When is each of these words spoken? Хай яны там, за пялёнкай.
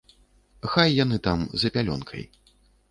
Хай 0.75 0.89
яны 1.03 1.21
там, 1.29 1.47
за 1.65 1.73
пялёнкай. 1.77 2.29